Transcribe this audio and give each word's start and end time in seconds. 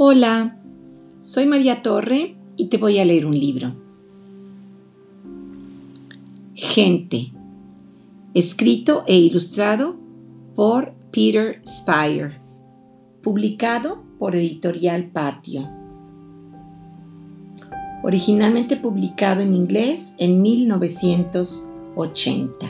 Hola, 0.00 0.56
soy 1.22 1.46
María 1.46 1.82
Torre 1.82 2.36
y 2.56 2.66
te 2.66 2.76
voy 2.76 3.00
a 3.00 3.04
leer 3.04 3.26
un 3.26 3.36
libro. 3.36 3.74
Gente, 6.54 7.32
escrito 8.32 9.02
e 9.08 9.18
ilustrado 9.18 9.96
por 10.54 10.92
Peter 11.10 11.60
Spire, 11.66 12.40
publicado 13.24 14.04
por 14.20 14.36
Editorial 14.36 15.06
Patio. 15.06 15.68
Originalmente 18.04 18.76
publicado 18.76 19.40
en 19.40 19.52
inglés 19.52 20.14
en 20.18 20.40
1980. 20.40 22.66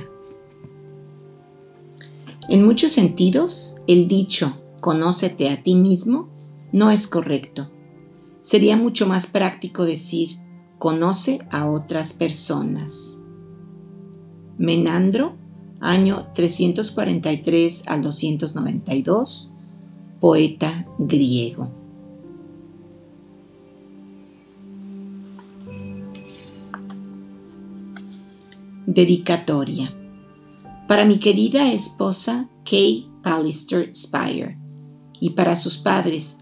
En 2.48 2.64
muchos 2.64 2.92
sentidos, 2.92 3.76
el 3.86 4.08
dicho 4.08 4.62
conócete 4.81 5.50
a 5.50 5.62
ti 5.62 5.75
mismo 5.75 6.37
no 6.72 6.90
es 6.90 7.07
correcto. 7.07 7.71
Sería 8.40 8.76
mucho 8.76 9.07
más 9.07 9.26
práctico 9.26 9.85
decir 9.85 10.39
conoce 10.79 11.40
a 11.50 11.68
otras 11.68 12.13
personas. 12.13 13.21
Menandro, 14.59 15.36
año 15.81 16.29
343 16.35 17.89
al 17.89 18.03
292, 18.03 19.53
poeta 20.21 20.86
griego. 20.99 21.71
Dedicatoria. 28.87 29.95
Para 30.87 31.04
mi 31.04 31.18
querida 31.18 31.71
esposa 31.71 32.48
Kay 32.64 33.11
Pallister 33.23 33.95
Spire 33.95 34.59
y 35.20 35.31
para 35.31 35.57
sus 35.57 35.77
padres 35.77 36.39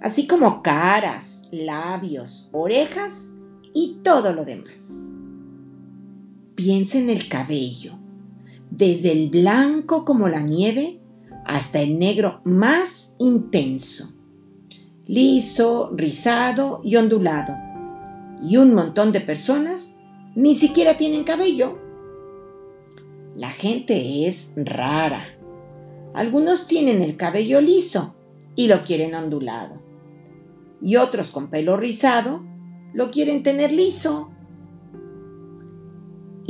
así 0.00 0.26
como 0.26 0.62
caras, 0.62 1.42
labios, 1.50 2.48
orejas 2.52 3.30
y 3.74 4.00
todo 4.02 4.32
lo 4.32 4.44
demás. 4.44 4.91
Piensa 6.64 6.98
en 6.98 7.10
el 7.10 7.26
cabello, 7.26 7.98
desde 8.70 9.10
el 9.10 9.30
blanco 9.30 10.04
como 10.04 10.28
la 10.28 10.42
nieve 10.42 11.00
hasta 11.44 11.80
el 11.80 11.98
negro 11.98 12.40
más 12.44 13.16
intenso, 13.18 14.12
liso, 15.04 15.90
rizado 15.96 16.80
y 16.84 16.94
ondulado. 16.94 17.56
Y 18.48 18.58
un 18.58 18.74
montón 18.74 19.10
de 19.10 19.20
personas 19.20 19.96
ni 20.36 20.54
siquiera 20.54 20.96
tienen 20.96 21.24
cabello. 21.24 21.80
La 23.34 23.50
gente 23.50 24.28
es 24.28 24.52
rara. 24.54 25.36
Algunos 26.14 26.68
tienen 26.68 27.02
el 27.02 27.16
cabello 27.16 27.60
liso 27.60 28.14
y 28.54 28.68
lo 28.68 28.84
quieren 28.84 29.16
ondulado. 29.16 29.82
Y 30.80 30.94
otros 30.94 31.32
con 31.32 31.50
pelo 31.50 31.76
rizado 31.76 32.44
lo 32.94 33.08
quieren 33.08 33.42
tener 33.42 33.72
liso 33.72 34.31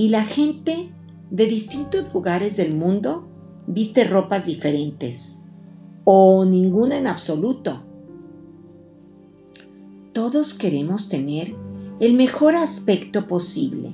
y 0.02 0.08
la 0.08 0.24
gente 0.24 0.92
de 1.30 1.46
distintos 1.46 2.12
lugares 2.12 2.56
del 2.56 2.74
mundo 2.74 3.28
viste 3.68 4.02
ropas 4.02 4.46
diferentes 4.46 5.44
o 6.02 6.44
ninguna 6.44 6.98
en 6.98 7.06
absoluto. 7.06 7.84
Todos 10.12 10.54
queremos 10.54 11.08
tener 11.08 11.54
el 12.00 12.14
mejor 12.14 12.56
aspecto 12.56 13.28
posible, 13.28 13.92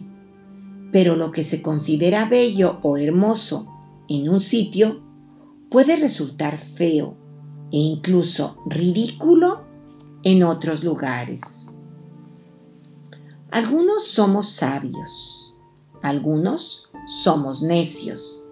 pero 0.93 1.15
lo 1.15 1.31
que 1.31 1.45
se 1.45 1.61
considera 1.61 2.25
bello 2.25 2.79
o 2.81 2.97
hermoso 2.97 3.67
en 4.09 4.31
un 4.31 4.41
sitio 4.41 5.03
puede 5.69 5.97
resultar 5.97 6.57
feo 6.57 7.19
e 7.71 7.77
incluso 7.77 8.57
ridículo 8.65 9.67
en 10.23 10.43
otros 10.43 10.85
lugares. 10.85 11.75
Algunos 13.51 14.07
somos 14.07 14.49
sabios 14.49 15.49
algunos 16.03 16.91
somos 17.07 17.63
necios, 17.63 18.43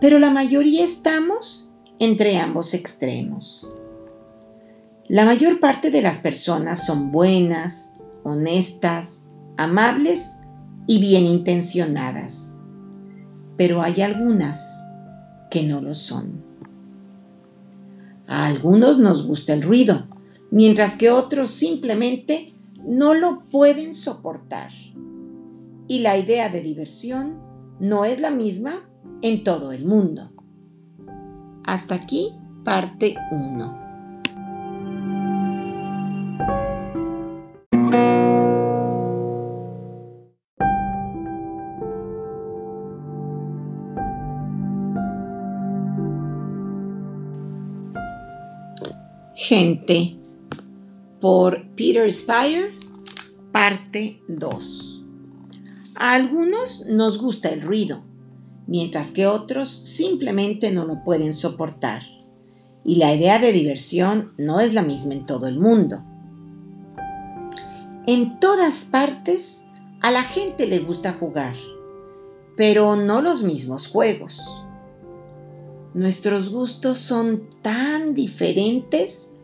pero 0.00 0.18
la 0.18 0.30
mayoría 0.30 0.84
estamos 0.84 1.70
entre 1.98 2.38
ambos 2.38 2.74
extremos. 2.74 3.68
La 5.08 5.24
mayor 5.24 5.60
parte 5.60 5.90
de 5.90 6.02
las 6.02 6.18
personas 6.18 6.84
son 6.84 7.12
buenas, 7.12 7.94
honestas, 8.22 9.26
amables 9.56 10.38
y 10.86 11.00
bien 11.00 11.24
intencionadas, 11.24 12.62
pero 13.56 13.82
hay 13.82 14.02
algunas 14.02 14.84
que 15.50 15.62
no 15.62 15.80
lo 15.80 15.94
son. 15.94 16.44
A 18.26 18.46
algunos 18.46 18.98
nos 18.98 19.26
gusta 19.26 19.54
el 19.54 19.62
ruido, 19.62 20.08
mientras 20.50 20.96
que 20.96 21.10
otros 21.10 21.50
simplemente 21.50 22.52
no 22.84 23.14
lo 23.14 23.44
pueden 23.48 23.94
soportar 23.94 24.70
y 25.88 26.00
la 26.00 26.16
idea 26.16 26.48
de 26.48 26.60
diversión 26.60 27.40
no 27.78 28.04
es 28.04 28.20
la 28.20 28.30
misma 28.30 28.88
en 29.22 29.44
todo 29.44 29.72
el 29.72 29.84
mundo. 29.84 30.32
Hasta 31.64 31.94
aquí 31.94 32.32
parte 32.64 33.16
1. 33.30 33.86
Gente 49.34 50.16
por 51.20 51.68
Peter 51.76 52.10
Spire, 52.10 52.74
parte 53.52 54.20
2. 54.28 54.95
A 55.98 56.12
algunos 56.12 56.84
nos 56.86 57.18
gusta 57.18 57.48
el 57.48 57.62
ruido, 57.62 58.04
mientras 58.66 59.12
que 59.12 59.26
otros 59.26 59.70
simplemente 59.70 60.70
no 60.70 60.84
lo 60.84 61.02
pueden 61.02 61.32
soportar. 61.32 62.02
Y 62.84 62.96
la 62.96 63.14
idea 63.14 63.38
de 63.38 63.50
diversión 63.50 64.34
no 64.36 64.60
es 64.60 64.74
la 64.74 64.82
misma 64.82 65.14
en 65.14 65.24
todo 65.24 65.46
el 65.46 65.58
mundo. 65.58 66.04
En 68.06 68.38
todas 68.38 68.84
partes 68.84 69.64
a 70.02 70.10
la 70.10 70.22
gente 70.22 70.66
le 70.66 70.80
gusta 70.80 71.14
jugar, 71.14 71.56
pero 72.58 72.94
no 72.94 73.22
los 73.22 73.42
mismos 73.42 73.88
juegos. 73.88 74.64
Nuestros 75.94 76.50
gustos 76.50 76.98
son 76.98 77.48
tan 77.62 78.12
diferentes 78.14 79.34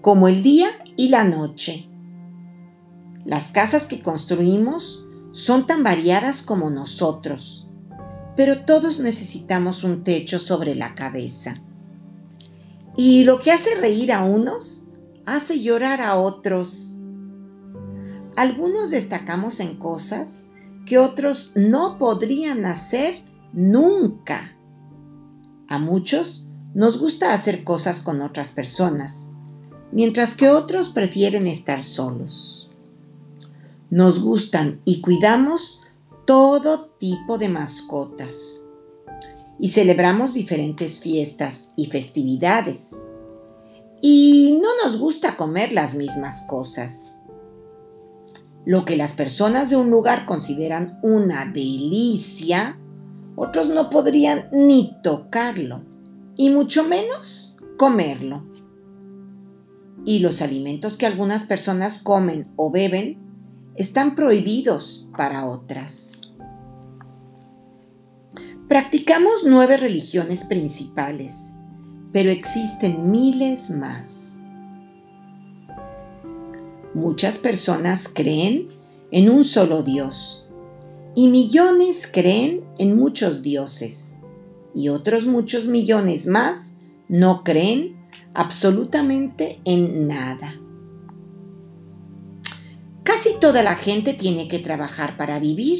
como 0.00 0.26
el 0.26 0.42
día 0.42 0.68
y 0.96 1.10
la 1.10 1.24
noche. 1.24 1.90
Las 3.26 3.50
casas 3.50 3.86
que 3.86 4.00
construimos 4.00 5.04
son 5.38 5.68
tan 5.68 5.84
variadas 5.84 6.42
como 6.42 6.68
nosotros, 6.68 7.68
pero 8.34 8.64
todos 8.64 8.98
necesitamos 8.98 9.84
un 9.84 10.02
techo 10.02 10.40
sobre 10.40 10.74
la 10.74 10.96
cabeza. 10.96 11.54
Y 12.96 13.22
lo 13.22 13.38
que 13.38 13.52
hace 13.52 13.76
reír 13.76 14.10
a 14.10 14.24
unos, 14.24 14.86
hace 15.26 15.60
llorar 15.60 16.00
a 16.00 16.16
otros. 16.16 16.96
Algunos 18.34 18.90
destacamos 18.90 19.60
en 19.60 19.76
cosas 19.76 20.46
que 20.84 20.98
otros 20.98 21.52
no 21.54 21.98
podrían 21.98 22.66
hacer 22.66 23.22
nunca. 23.52 24.56
A 25.68 25.78
muchos 25.78 26.48
nos 26.74 26.98
gusta 26.98 27.32
hacer 27.32 27.62
cosas 27.62 28.00
con 28.00 28.22
otras 28.22 28.50
personas, 28.50 29.30
mientras 29.92 30.34
que 30.34 30.48
otros 30.48 30.88
prefieren 30.88 31.46
estar 31.46 31.84
solos. 31.84 32.67
Nos 33.90 34.20
gustan 34.20 34.82
y 34.84 35.00
cuidamos 35.00 35.82
todo 36.26 36.90
tipo 36.98 37.38
de 37.38 37.48
mascotas 37.48 38.66
y 39.58 39.68
celebramos 39.68 40.34
diferentes 40.34 41.00
fiestas 41.00 41.72
y 41.74 41.86
festividades. 41.86 43.06
Y 44.02 44.58
no 44.62 44.68
nos 44.84 44.98
gusta 44.98 45.36
comer 45.36 45.72
las 45.72 45.94
mismas 45.94 46.42
cosas. 46.42 47.20
Lo 48.66 48.84
que 48.84 48.96
las 48.96 49.14
personas 49.14 49.70
de 49.70 49.76
un 49.76 49.90
lugar 49.90 50.26
consideran 50.26 51.00
una 51.02 51.46
delicia, 51.46 52.78
otros 53.36 53.70
no 53.70 53.88
podrían 53.88 54.50
ni 54.52 54.98
tocarlo, 55.02 55.82
y 56.36 56.50
mucho 56.50 56.84
menos 56.84 57.56
comerlo. 57.78 58.46
Y 60.04 60.18
los 60.18 60.42
alimentos 60.42 60.98
que 60.98 61.06
algunas 61.06 61.44
personas 61.44 61.98
comen 61.98 62.52
o 62.56 62.70
beben 62.70 63.27
están 63.78 64.16
prohibidos 64.16 65.08
para 65.16 65.46
otras. 65.46 66.34
Practicamos 68.68 69.44
nueve 69.46 69.76
religiones 69.76 70.44
principales, 70.44 71.54
pero 72.12 72.30
existen 72.30 73.10
miles 73.10 73.70
más. 73.70 74.40
Muchas 76.92 77.38
personas 77.38 78.10
creen 78.12 78.66
en 79.12 79.30
un 79.30 79.44
solo 79.44 79.84
Dios 79.84 80.52
y 81.14 81.28
millones 81.28 82.10
creen 82.12 82.64
en 82.78 82.96
muchos 82.96 83.42
dioses 83.42 84.18
y 84.74 84.88
otros 84.88 85.26
muchos 85.26 85.66
millones 85.66 86.26
más 86.26 86.80
no 87.08 87.44
creen 87.44 87.96
absolutamente 88.34 89.60
en 89.64 90.08
nada. 90.08 90.60
Casi 93.08 93.40
toda 93.40 93.62
la 93.62 93.74
gente 93.74 94.12
tiene 94.12 94.48
que 94.48 94.58
trabajar 94.58 95.16
para 95.16 95.38
vivir 95.38 95.78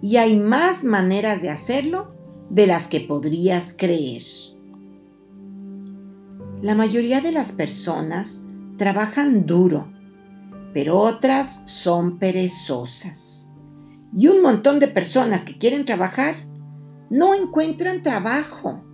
y 0.00 0.18
hay 0.18 0.38
más 0.38 0.84
maneras 0.84 1.42
de 1.42 1.50
hacerlo 1.50 2.14
de 2.48 2.68
las 2.68 2.86
que 2.86 3.00
podrías 3.00 3.74
creer. 3.76 4.22
La 6.62 6.76
mayoría 6.76 7.20
de 7.20 7.32
las 7.32 7.50
personas 7.50 8.42
trabajan 8.76 9.46
duro 9.46 9.98
pero 10.72 10.98
otras 10.98 11.62
son 11.64 12.18
perezosas. 12.20 13.50
Y 14.14 14.28
un 14.28 14.42
montón 14.42 14.78
de 14.78 14.86
personas 14.86 15.44
que 15.44 15.58
quieren 15.58 15.84
trabajar 15.84 16.46
no 17.10 17.34
encuentran 17.34 18.04
trabajo. 18.04 18.84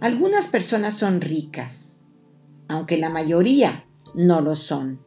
Algunas 0.00 0.46
personas 0.46 0.94
son 0.94 1.20
ricas, 1.20 2.08
aunque 2.68 2.96
la 2.96 3.10
mayoría 3.10 3.84
no 4.14 4.40
lo 4.40 4.54
son. 4.54 5.00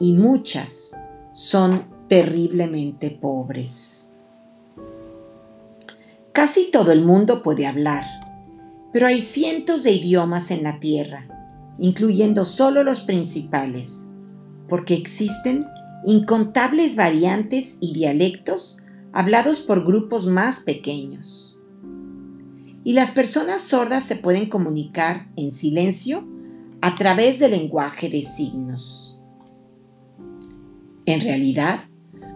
Y 0.00 0.12
muchas 0.14 0.96
son 1.32 1.84
terriblemente 2.08 3.10
pobres. 3.10 4.12
Casi 6.32 6.70
todo 6.70 6.92
el 6.92 7.02
mundo 7.02 7.42
puede 7.42 7.66
hablar, 7.66 8.04
pero 8.92 9.06
hay 9.06 9.20
cientos 9.20 9.82
de 9.82 9.92
idiomas 9.92 10.50
en 10.50 10.62
la 10.62 10.78
Tierra 10.78 11.28
incluyendo 11.78 12.44
solo 12.44 12.82
los 12.82 13.00
principales, 13.00 14.08
porque 14.68 14.94
existen 14.94 15.64
incontables 16.04 16.96
variantes 16.96 17.78
y 17.80 17.94
dialectos 17.94 18.78
hablados 19.12 19.60
por 19.60 19.84
grupos 19.84 20.26
más 20.26 20.60
pequeños. 20.60 21.56
Y 22.84 22.92
las 22.92 23.12
personas 23.12 23.60
sordas 23.60 24.04
se 24.04 24.16
pueden 24.16 24.48
comunicar 24.48 25.28
en 25.36 25.52
silencio 25.52 26.26
a 26.80 26.94
través 26.94 27.38
del 27.38 27.52
lenguaje 27.52 28.08
de 28.08 28.22
signos. 28.22 29.17
En 31.08 31.22
realidad, 31.22 31.80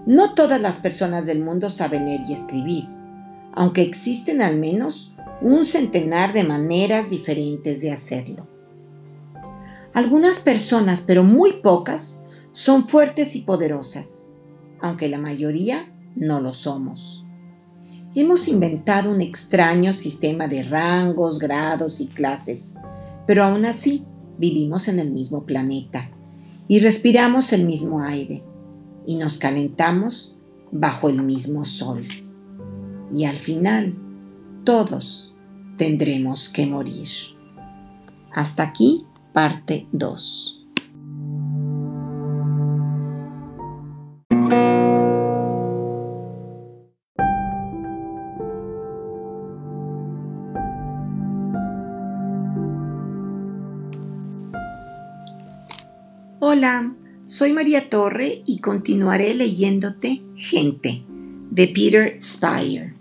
no 0.06 0.32
todas 0.32 0.58
las 0.58 0.78
personas 0.78 1.26
del 1.26 1.40
mundo 1.40 1.68
saben 1.68 2.06
leer 2.06 2.22
y 2.26 2.32
escribir, 2.32 2.84
aunque 3.54 3.82
existen 3.82 4.40
al 4.40 4.56
menos 4.56 5.12
un 5.42 5.66
centenar 5.66 6.32
de 6.32 6.42
maneras 6.44 7.10
diferentes 7.10 7.82
de 7.82 7.92
hacerlo. 7.92 8.48
Algunas 9.92 10.40
personas, 10.40 11.02
pero 11.02 11.22
muy 11.22 11.60
pocas, 11.62 12.22
son 12.52 12.88
fuertes 12.88 13.36
y 13.36 13.42
poderosas, 13.42 14.30
aunque 14.80 15.10
la 15.10 15.18
mayoría 15.18 15.94
no 16.16 16.40
lo 16.40 16.54
somos. 16.54 17.26
Hemos 18.14 18.48
inventado 18.48 19.10
un 19.10 19.20
extraño 19.20 19.92
sistema 19.92 20.48
de 20.48 20.62
rangos, 20.62 21.40
grados 21.40 22.00
y 22.00 22.06
clases, 22.06 22.76
pero 23.26 23.44
aún 23.44 23.66
así 23.66 24.06
vivimos 24.38 24.88
en 24.88 24.98
el 24.98 25.10
mismo 25.10 25.44
planeta 25.44 26.10
y 26.68 26.80
respiramos 26.80 27.52
el 27.52 27.66
mismo 27.66 28.00
aire 28.00 28.42
y 29.06 29.16
nos 29.16 29.38
calentamos 29.38 30.36
bajo 30.70 31.08
el 31.08 31.22
mismo 31.22 31.64
sol. 31.64 32.04
Y 33.12 33.24
al 33.24 33.36
final, 33.36 33.94
todos 34.64 35.36
tendremos 35.76 36.48
que 36.48 36.66
morir. 36.66 37.08
Hasta 38.32 38.62
aquí 38.62 39.04
parte 39.32 39.86
2. 39.92 40.58
Hola, 56.44 56.94
soy 57.26 57.52
María 57.52 57.88
Torre 57.88 58.42
y 58.46 58.58
continuaré 58.58 59.34
leyéndote 59.34 60.22
Gente 60.36 61.02
de 61.50 61.68
Peter 61.68 62.16
Spire. 62.20 62.94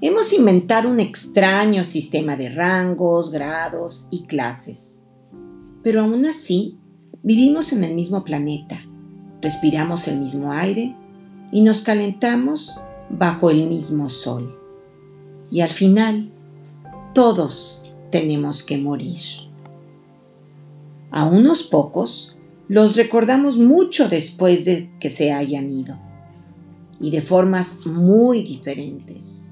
Hemos 0.00 0.32
inventado 0.32 0.88
un 0.88 1.00
extraño 1.00 1.84
sistema 1.84 2.36
de 2.36 2.48
rangos, 2.48 3.30
grados 3.30 4.08
y 4.10 4.22
clases 4.22 5.00
pero 5.82 6.02
aún 6.02 6.26
así 6.26 6.78
vivimos 7.22 7.72
en 7.72 7.84
el 7.84 7.94
mismo 7.94 8.24
planeta, 8.24 8.82
respiramos 9.40 10.08
el 10.08 10.18
mismo 10.18 10.52
aire 10.52 10.94
y 11.52 11.62
nos 11.62 11.82
calentamos 11.82 12.78
bajo 13.08 13.50
el 13.50 13.66
mismo 13.66 14.08
sol. 14.08 14.56
Y 15.50 15.62
al 15.62 15.70
final, 15.70 16.30
todos 17.14 17.92
tenemos 18.10 18.62
que 18.62 18.78
morir. 18.78 19.18
A 21.10 21.26
unos 21.26 21.64
pocos 21.64 22.36
los 22.70 22.94
recordamos 22.94 23.58
mucho 23.58 24.08
después 24.08 24.64
de 24.64 24.92
que 25.00 25.10
se 25.10 25.32
hayan 25.32 25.72
ido 25.72 25.98
y 27.00 27.10
de 27.10 27.20
formas 27.20 27.84
muy 27.84 28.44
diferentes. 28.44 29.50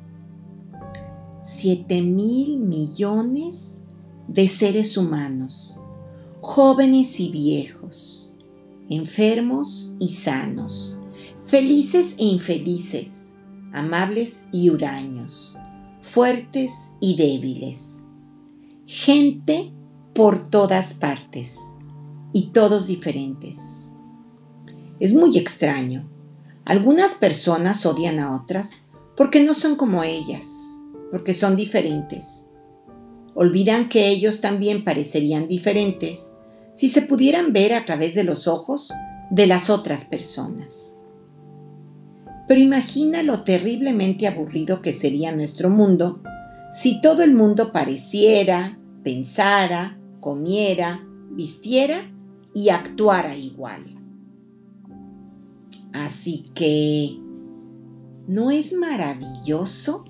Siete 1.42 2.00
mil 2.00 2.58
millones 2.58 3.82
de 4.28 4.46
seres 4.46 4.96
humanos 4.96 5.80
jóvenes 6.40 7.18
y 7.18 7.30
viejos, 7.30 8.36
enfermos 8.88 9.96
y 9.98 10.10
sanos, 10.10 11.02
felices 11.44 12.14
e 12.20 12.24
infelices, 12.24 13.34
amables 13.72 14.46
y 14.52 14.70
huraños, 14.70 15.56
fuertes 16.00 16.92
y 17.00 17.16
débiles. 17.16 18.06
Gente 18.86 19.72
por 20.14 20.46
todas 20.46 20.94
partes 20.94 21.77
y 22.38 22.50
todos 22.50 22.86
diferentes. 22.86 23.90
Es 25.00 25.12
muy 25.12 25.36
extraño. 25.36 26.08
Algunas 26.64 27.16
personas 27.16 27.84
odian 27.84 28.20
a 28.20 28.36
otras 28.36 28.86
porque 29.16 29.42
no 29.42 29.54
son 29.54 29.74
como 29.74 30.04
ellas, 30.04 30.84
porque 31.10 31.34
son 31.34 31.56
diferentes. 31.56 32.48
Olvidan 33.34 33.88
que 33.88 34.06
ellos 34.06 34.40
también 34.40 34.84
parecerían 34.84 35.48
diferentes 35.48 36.36
si 36.72 36.88
se 36.88 37.02
pudieran 37.02 37.52
ver 37.52 37.74
a 37.74 37.84
través 37.84 38.14
de 38.14 38.22
los 38.22 38.46
ojos 38.46 38.92
de 39.32 39.48
las 39.48 39.68
otras 39.68 40.04
personas. 40.04 40.96
Pero 42.46 42.60
imagina 42.60 43.24
lo 43.24 43.42
terriblemente 43.42 44.28
aburrido 44.28 44.80
que 44.80 44.92
sería 44.92 45.34
nuestro 45.34 45.70
mundo 45.70 46.22
si 46.70 47.00
todo 47.00 47.24
el 47.24 47.34
mundo 47.34 47.72
pareciera, 47.72 48.78
pensara, 49.02 49.98
comiera, 50.20 51.04
vistiera 51.32 52.12
y 52.58 52.70
actuara 52.70 53.36
igual. 53.36 53.84
Así 55.92 56.50
que, 56.56 57.16
¿no 58.26 58.50
es 58.50 58.72
maravilloso 58.72 60.04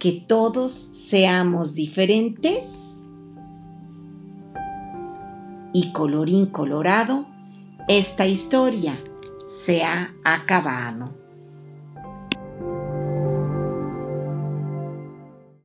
que 0.00 0.24
todos 0.26 0.72
seamos 0.72 1.76
diferentes? 1.76 3.06
Y 5.72 5.92
colorín 5.92 6.46
colorado, 6.46 7.28
esta 7.86 8.26
historia 8.26 8.98
se 9.46 9.84
ha 9.84 10.12
acabado. 10.24 11.25